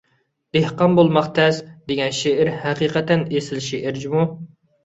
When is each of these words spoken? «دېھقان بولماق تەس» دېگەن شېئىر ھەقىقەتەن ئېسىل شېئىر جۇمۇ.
«دېھقان 0.55 0.95
بولماق 0.99 1.27
تەس» 1.39 1.59
دېگەن 1.91 2.15
شېئىر 2.21 2.51
ھەقىقەتەن 2.65 3.29
ئېسىل 3.29 3.63
شېئىر 3.71 4.05
جۇمۇ. 4.07 4.29